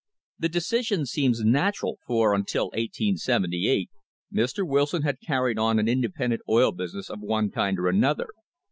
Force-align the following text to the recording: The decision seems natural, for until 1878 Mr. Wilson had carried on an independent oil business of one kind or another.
The 0.39 0.49
decision 0.49 1.05
seems 1.05 1.43
natural, 1.43 1.99
for 2.07 2.33
until 2.33 2.69
1878 2.71 3.91
Mr. 4.33 4.67
Wilson 4.67 5.03
had 5.03 5.21
carried 5.21 5.59
on 5.59 5.77
an 5.77 5.87
independent 5.87 6.41
oil 6.49 6.71
business 6.71 7.07
of 7.11 7.19
one 7.19 7.51
kind 7.51 7.77
or 7.77 7.87
another. 7.87 8.29